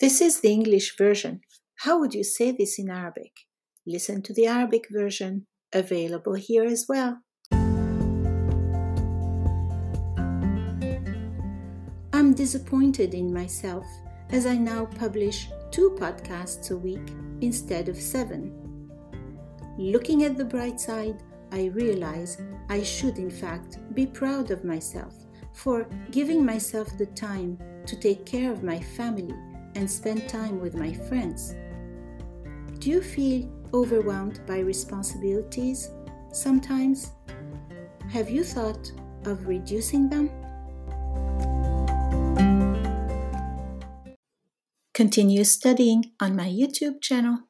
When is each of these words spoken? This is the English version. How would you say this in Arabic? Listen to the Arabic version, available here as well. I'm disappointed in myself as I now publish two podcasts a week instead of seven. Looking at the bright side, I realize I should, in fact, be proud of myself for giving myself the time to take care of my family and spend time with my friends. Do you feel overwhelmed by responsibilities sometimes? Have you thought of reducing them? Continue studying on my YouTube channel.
This 0.00 0.22
is 0.22 0.40
the 0.40 0.48
English 0.48 0.96
version. 0.96 1.42
How 1.80 2.00
would 2.00 2.14
you 2.14 2.24
say 2.24 2.52
this 2.52 2.78
in 2.78 2.88
Arabic? 2.88 3.32
Listen 3.86 4.22
to 4.22 4.32
the 4.32 4.46
Arabic 4.46 4.86
version, 4.90 5.46
available 5.74 6.32
here 6.32 6.64
as 6.64 6.86
well. 6.88 7.18
I'm 12.14 12.32
disappointed 12.32 13.12
in 13.12 13.30
myself 13.30 13.84
as 14.30 14.46
I 14.46 14.56
now 14.56 14.86
publish 14.86 15.48
two 15.70 15.94
podcasts 16.00 16.70
a 16.70 16.78
week 16.78 17.12
instead 17.42 17.90
of 17.90 17.96
seven. 18.00 18.54
Looking 19.76 20.24
at 20.24 20.38
the 20.38 20.46
bright 20.46 20.80
side, 20.80 21.22
I 21.52 21.66
realize 21.74 22.40
I 22.70 22.82
should, 22.82 23.18
in 23.18 23.30
fact, 23.30 23.76
be 23.94 24.06
proud 24.06 24.50
of 24.50 24.64
myself 24.64 25.12
for 25.52 25.86
giving 26.10 26.42
myself 26.42 26.96
the 26.96 27.04
time 27.04 27.58
to 27.84 28.00
take 28.00 28.24
care 28.24 28.50
of 28.50 28.62
my 28.62 28.80
family 28.80 29.34
and 29.74 29.90
spend 29.90 30.28
time 30.28 30.60
with 30.60 30.74
my 30.74 30.92
friends. 30.92 31.54
Do 32.78 32.90
you 32.90 33.02
feel 33.02 33.50
overwhelmed 33.74 34.40
by 34.46 34.60
responsibilities 34.60 35.90
sometimes? 36.32 37.12
Have 38.10 38.30
you 38.30 38.42
thought 38.42 38.90
of 39.26 39.46
reducing 39.46 40.08
them? 40.08 40.30
Continue 44.94 45.44
studying 45.44 46.12
on 46.20 46.36
my 46.36 46.48
YouTube 46.48 47.00
channel. 47.00 47.49